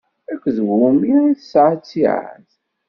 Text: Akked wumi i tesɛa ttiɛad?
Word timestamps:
Akked 0.33 0.57
wumi 0.67 1.11
i 1.29 1.31
tesɛa 1.39 1.73
ttiɛad? 1.75 2.47